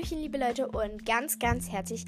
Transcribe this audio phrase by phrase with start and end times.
[0.00, 2.06] Hallöchen, liebe Leute, und ganz, ganz herzlich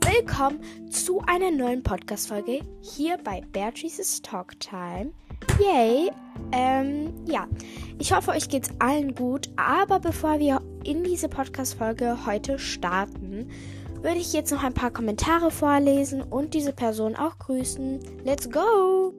[0.00, 0.60] willkommen
[0.90, 5.10] zu einer neuen Podcast-Folge hier bei Beatrice's Talk Time.
[5.58, 6.12] Yay!
[6.52, 7.48] Ähm, ja,
[7.98, 13.50] ich hoffe, euch geht's allen gut, aber bevor wir in diese Podcast-Folge heute starten,
[14.02, 17.98] würde ich jetzt noch ein paar Kommentare vorlesen und diese Person auch grüßen.
[18.24, 19.14] Let's go!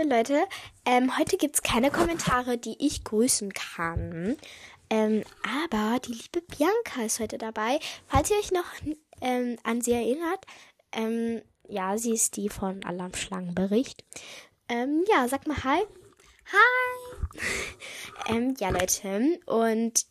[0.00, 0.44] So Leute,
[0.86, 4.36] ähm, heute gibt es keine Kommentare, die ich grüßen kann.
[4.88, 7.80] Ähm, aber die liebe Bianca ist heute dabei.
[8.06, 8.64] Falls ihr euch noch
[9.20, 10.46] ähm, an sie erinnert,
[10.92, 14.04] ähm, ja, sie ist die von Alarmschlangenbericht.
[14.68, 15.82] Ähm, ja, sag mal Hi.
[16.52, 17.38] Hi!
[18.34, 20.06] ähm, ja, Leute, und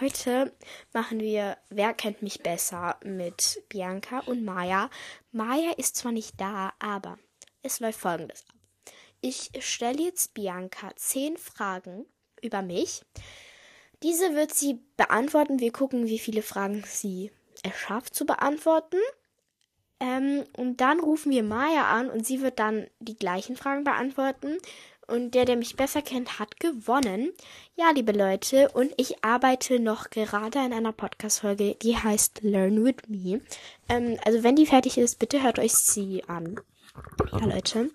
[0.00, 0.52] heute
[0.92, 4.90] machen wir Wer kennt mich besser mit Bianca und Maya.
[5.32, 7.18] Maya ist zwar nicht da, aber
[7.62, 8.57] es läuft folgendes ab.
[9.20, 12.06] Ich stelle jetzt Bianca zehn Fragen
[12.40, 13.02] über mich.
[14.02, 15.58] Diese wird sie beantworten.
[15.58, 17.32] Wir gucken, wie viele Fragen sie
[17.64, 18.98] es schafft zu beantworten.
[20.00, 24.58] Ähm, und dann rufen wir Maya an und sie wird dann die gleichen Fragen beantworten.
[25.08, 27.32] Und der, der mich besser kennt, hat gewonnen.
[27.76, 33.08] Ja, liebe Leute, und ich arbeite noch gerade an einer Podcast-Folge, die heißt Learn with
[33.08, 33.40] Me.
[33.88, 36.60] Ähm, also, wenn die fertig ist, bitte hört euch sie an.
[37.32, 37.90] Ja, Leute.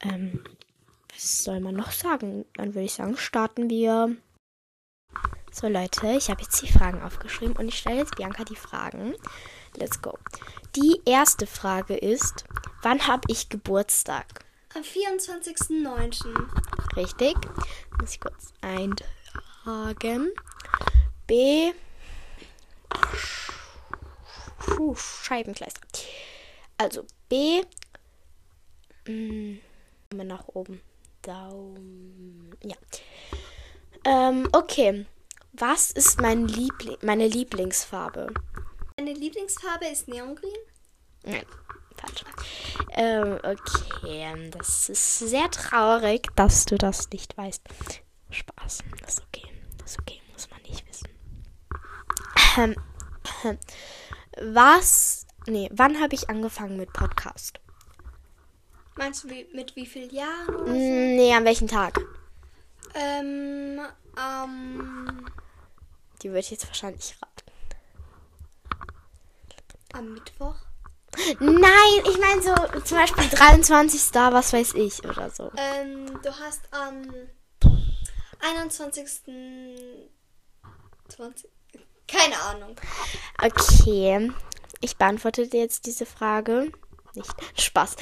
[0.00, 0.44] Ähm,
[1.12, 2.44] was soll man noch sagen?
[2.54, 4.16] Dann würde ich sagen, starten wir.
[5.50, 9.14] So Leute, ich habe jetzt die Fragen aufgeschrieben und ich stelle jetzt Bianca die Fragen.
[9.76, 10.18] Let's go.
[10.74, 12.44] Die erste Frage ist,
[12.82, 14.44] wann habe ich Geburtstag?
[14.74, 16.96] Am 24.09.
[16.96, 17.34] Richtig.
[17.98, 20.30] Muss ich kurz eintragen.
[21.26, 21.72] B.
[24.58, 25.80] Puh, Scheibenkleister.
[26.76, 27.62] Also B.
[29.08, 29.58] Mh,
[30.24, 30.80] nach oben.
[31.22, 32.54] Daumen.
[32.62, 32.76] Ja.
[34.04, 35.06] Ähm, okay.
[35.52, 38.32] Was ist mein Liebling meine Lieblingsfarbe?
[38.96, 40.50] Meine Lieblingsfarbe ist Neongrün.
[41.24, 41.44] Nein,
[41.96, 42.24] falsch.
[42.90, 44.50] Ähm, okay.
[44.50, 47.62] Das ist sehr traurig, dass du das nicht weißt.
[48.30, 48.84] Spaß.
[49.00, 49.48] Das ist okay.
[49.78, 50.20] Das ist okay.
[50.32, 51.08] Muss man nicht wissen.
[52.58, 52.76] Ähm,
[54.54, 55.26] was.
[55.46, 57.60] Nee, wann habe ich angefangen mit Podcast?
[58.96, 60.72] Meinst du wie, mit wie vielen Jahren oder so?
[60.72, 62.00] Nee, an welchem Tag?
[62.94, 63.80] Ähm,
[64.16, 65.26] am,
[66.22, 67.32] Die würde ich jetzt wahrscheinlich raten.
[69.92, 70.54] am Mittwoch.
[71.40, 74.14] Nein, ich meine so zum Beispiel 23.
[74.14, 75.50] was weiß ich oder so.
[75.56, 77.02] Ähm, du hast am
[78.40, 79.22] 21.
[81.08, 81.50] 20.
[82.06, 82.76] Keine Ahnung.
[83.42, 84.30] Okay,
[84.80, 86.70] ich beantworte dir jetzt diese Frage.
[87.14, 87.96] Nicht Spaß.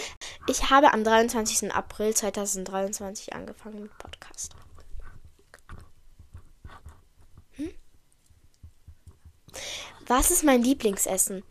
[0.46, 1.72] Ich habe am 23.
[1.72, 4.54] April 2023 angefangen mit Podcast.
[7.52, 7.72] Hm?
[10.06, 11.42] Was ist mein Lieblingsessen?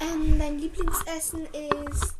[0.00, 2.14] Ähm, mein Lieblingsessen ist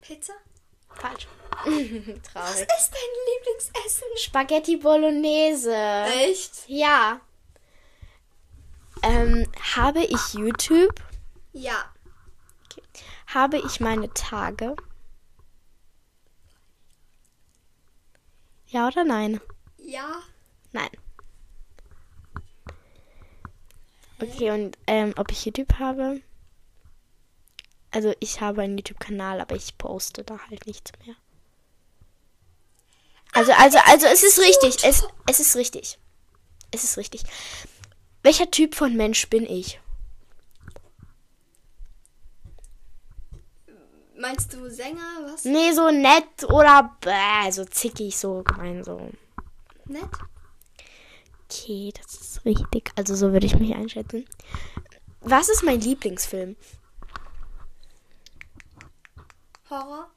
[0.00, 0.34] Pizza.
[0.94, 1.26] Falsch.
[1.64, 2.68] Was Traurig.
[2.78, 4.08] ist dein Lieblingsessen?
[4.16, 5.74] Spaghetti Bolognese.
[5.74, 6.64] Echt?
[6.68, 7.20] Ja.
[9.02, 9.46] Ähm,
[9.76, 11.02] habe ich YouTube?
[11.52, 11.93] Ja.
[13.34, 14.76] Habe ich meine Tage?
[18.68, 19.40] Ja oder nein?
[19.76, 20.22] Ja.
[20.70, 20.90] Nein.
[24.22, 26.20] Okay, und ähm, ob ich YouTube habe?
[27.90, 31.16] Also ich habe einen YouTube-Kanal, aber ich poste da halt nichts mehr.
[33.32, 34.84] Also, also, also es ist richtig.
[34.84, 35.98] Es, es ist richtig.
[36.70, 37.24] Es ist richtig.
[38.22, 39.80] Welcher Typ von Mensch bin ich?
[44.24, 45.20] Meinst du Sänger?
[45.26, 45.44] Was?
[45.44, 49.10] Nee, so nett oder bäh, so zickig, so gemein, so.
[49.84, 50.08] Nett?
[51.44, 52.90] Okay, das ist richtig.
[52.96, 54.24] Also so würde ich mich einschätzen.
[55.20, 56.56] Was ist mein Lieblingsfilm?
[59.68, 60.10] Horror?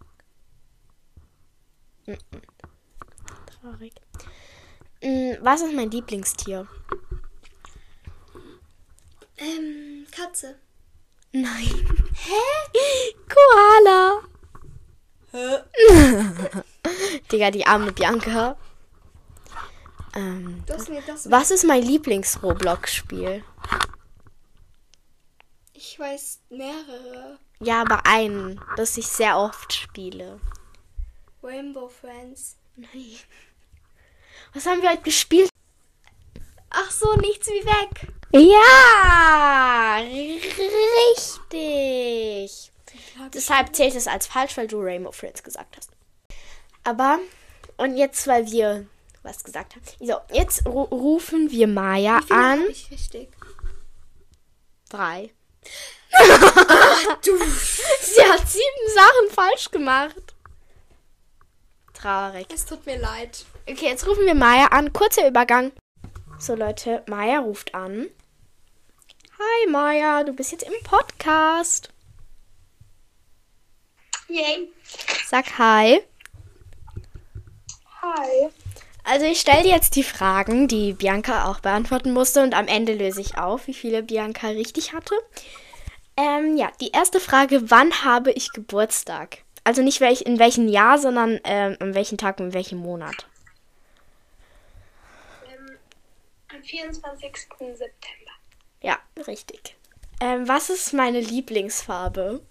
[3.59, 3.93] Traurig.
[5.03, 6.65] Mm, Was ist mein Lieblingstier?
[9.35, 10.61] Ähm, Katze.
[11.31, 11.87] Nein.
[12.13, 12.41] Hä?
[13.29, 14.21] Koala.
[17.31, 18.57] Digga, die arme Bianca.
[20.15, 21.29] Ähm, hast mir das.
[21.29, 23.43] was ist mein Lieblings-Roblox-Spiel?
[25.73, 27.37] Ich weiß mehrere.
[27.59, 30.39] Ja, aber einen, das ich sehr oft spiele.
[31.43, 32.57] Rainbow Friends.
[32.75, 33.17] Nein.
[34.53, 35.49] Was haben wir heute gespielt?
[36.69, 38.07] Ach so, nichts wie weg.
[38.31, 40.01] Ja,
[41.15, 42.71] richtig.
[43.33, 45.91] Deshalb zählt es als falsch, weil du Rainbow Friends gesagt hast.
[46.83, 47.19] Aber,
[47.77, 48.85] und jetzt, weil wir
[49.23, 49.83] was gesagt haben.
[49.99, 52.65] So, jetzt ru rufen wir Maya an.
[52.69, 53.29] ich richtig?
[54.89, 55.31] Drei.
[57.23, 57.37] du.
[58.01, 60.15] Sie hat sieben Sachen falsch gemacht.
[61.93, 62.47] Traurig.
[62.53, 63.45] Es tut mir leid.
[63.69, 64.93] Okay, jetzt rufen wir Maya an.
[64.93, 65.71] Kurzer Übergang.
[66.39, 68.07] So, Leute, Maya ruft an.
[69.39, 71.89] Hi, Maya, du bist jetzt im Podcast.
[74.27, 74.71] Yay.
[75.25, 75.99] Sag hi.
[78.01, 78.49] Hi.
[79.03, 82.93] Also ich stelle dir jetzt die Fragen, die Bianca auch beantworten musste und am Ende
[82.93, 85.15] löse ich auf, wie viele Bianca richtig hatte.
[86.17, 89.39] Ähm, ja, die erste Frage, wann habe ich Geburtstag?
[89.63, 93.27] Also nicht welch, in welchem Jahr, sondern ähm, an welchem Tag und in welchem Monat.
[95.47, 95.77] Ähm,
[96.57, 97.37] am 24.
[97.75, 98.31] September.
[98.81, 99.75] Ja, richtig.
[100.19, 102.41] Ähm, was ist meine Lieblingsfarbe?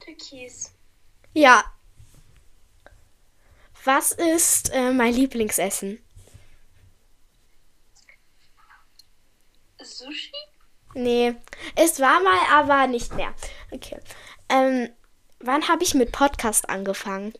[0.00, 0.72] Türkis.
[1.32, 1.64] Ja.
[3.84, 6.02] Was ist äh, mein Lieblingsessen?
[9.82, 10.32] Sushi?
[10.94, 11.34] Nee,
[11.76, 13.32] es war mal, aber nicht mehr.
[13.70, 13.98] Okay.
[14.48, 14.90] Ähm,
[15.38, 17.32] wann habe ich mit Podcast angefangen?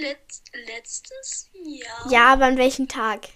[0.00, 2.10] Letz letztes Jahr?
[2.10, 3.28] Ja, aber an welchem Tag?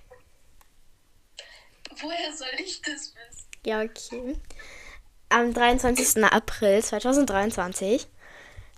[2.01, 3.47] Woher soll ich das wissen?
[3.65, 4.37] Ja, okay.
[5.29, 6.25] Am 23.
[6.25, 8.07] April 2023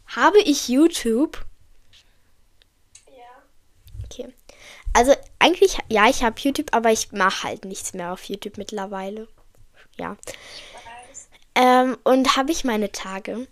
[0.06, 1.44] habe ich YouTube.
[3.06, 3.42] Ja.
[4.04, 4.32] Okay.
[4.92, 9.28] Also eigentlich, ja, ich habe YouTube, aber ich mache halt nichts mehr auf YouTube mittlerweile.
[9.98, 10.16] Ja.
[11.54, 13.48] Ähm, und habe ich meine Tage?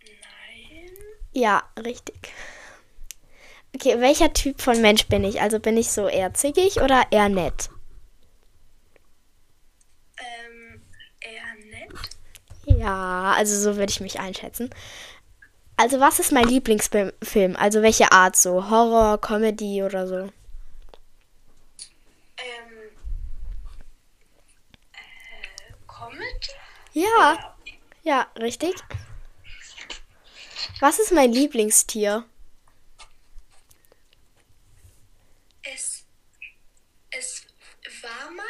[0.00, 0.90] Nein.
[1.36, 2.32] Ja, richtig.
[3.74, 5.42] Okay, welcher Typ von Mensch bin ich?
[5.42, 7.68] Also bin ich so eher zickig oder eher nett?
[10.18, 10.80] Ähm,
[11.20, 11.92] eher nett.
[12.64, 14.70] Ja, also so würde ich mich einschätzen.
[15.76, 17.56] Also was ist mein Lieblingsfilm?
[17.56, 18.70] Also welche Art so?
[18.70, 20.16] Horror, Comedy oder so?
[20.16, 20.30] Ähm,
[24.92, 26.52] äh, Comedy?
[26.94, 27.54] Ja,
[28.04, 28.74] ja, richtig.
[30.80, 32.24] Was ist mein Lieblingstier?
[35.62, 36.04] Es,
[37.10, 37.46] es
[38.02, 38.44] war mal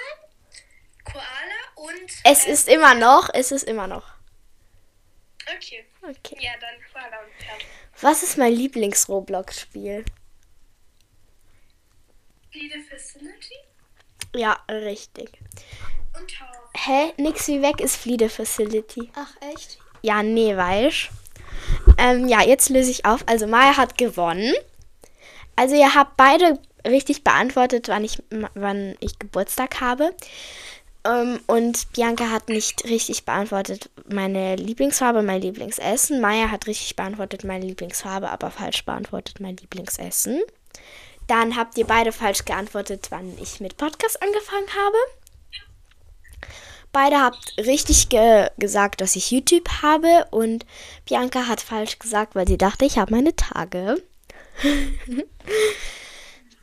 [1.04, 2.10] Koala und...
[2.24, 4.04] Es äh, ist immer noch, es ist immer noch.
[5.56, 5.86] Okay.
[6.02, 6.36] Okay.
[6.40, 7.64] Ja, dann Koala und Pferd.
[8.00, 10.04] Was ist mein Lieblings-Roblox-Spiel?
[12.52, 13.54] Leader Facility
[14.34, 15.30] Ja, richtig.
[16.18, 16.70] und Tower.
[16.74, 17.12] Hä?
[17.16, 19.10] Nix wie weg ist Fliede Facility.
[19.14, 19.78] Ach, echt?
[20.02, 21.10] Ja, nee, weißt
[21.98, 23.20] ähm, Ja, jetzt löse ich auf.
[23.26, 24.52] Also Maya hat gewonnen.
[25.56, 28.22] Also ihr habt beide richtig beantwortet, wann ich,
[28.54, 30.14] wann ich Geburtstag habe.
[31.06, 36.20] Ähm, und Bianca hat nicht richtig beantwortet meine Lieblingsfarbe, mein Lieblingsessen.
[36.20, 40.42] Maya hat richtig beantwortet meine Lieblingsfarbe, aber falsch beantwortet mein Lieblingsessen.
[41.26, 44.96] Dann habt ihr beide falsch geantwortet, wann ich mit Podcast angefangen habe.
[46.96, 50.64] Beide habt richtig ge gesagt, dass ich YouTube habe und
[51.04, 54.02] Bianca hat falsch gesagt, weil sie dachte, ich habe meine Tage.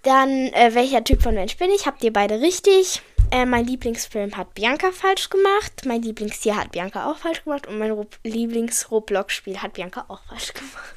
[0.01, 1.85] Dann, äh, welcher Typ von Mensch bin ich?
[1.85, 3.03] Habt ihr beide richtig.
[3.29, 5.83] Äh, mein Lieblingsfilm hat Bianca falsch gemacht.
[5.85, 7.67] Mein Lieblingstier hat Bianca auch falsch gemacht.
[7.67, 10.95] Und mein Ro Lieblings-Roblox-Spiel hat Bianca auch falsch gemacht.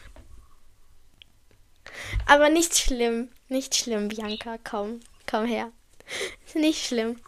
[2.25, 3.29] Aber nicht schlimm.
[3.51, 4.57] Nicht schlimm, Bianca.
[4.65, 5.01] Komm,
[5.31, 5.73] komm her.
[6.55, 7.21] Nicht schlimm.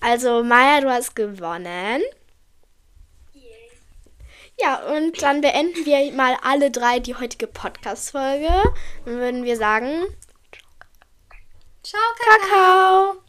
[0.00, 2.02] Also, Maya, du hast gewonnen.
[4.60, 8.50] Ja, und dann beenden wir mal alle drei die heutige Podcast-Folge.
[9.04, 10.04] Dann würden wir sagen,
[11.82, 13.22] Ciao, Kakao.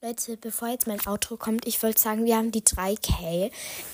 [0.00, 3.50] Leute, bevor jetzt mein Outro kommt, ich wollte sagen, wir haben die 3K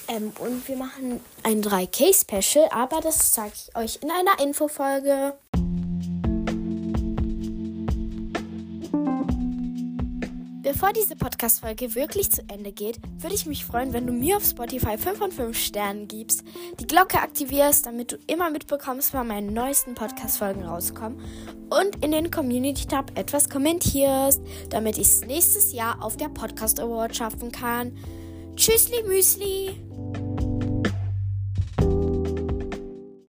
[0.09, 5.37] ähm, und wir machen ein 3K-Special, aber das sage ich euch in einer Infofolge.
[10.65, 14.47] Bevor diese Podcast-Folge wirklich zu Ende geht, würde ich mich freuen, wenn du mir auf
[14.47, 16.43] Spotify 5 von 5 Sternen gibst,
[16.81, 21.21] die Glocke aktivierst, damit du immer mitbekommst, wann meine neuesten Podcast-Folgen rauskommen
[21.69, 24.41] und in den Community-Tab etwas kommentierst,
[24.71, 27.95] damit ich es nächstes Jahr auf der Podcast Award schaffen kann.
[28.57, 29.94] Tschüssli Müsli!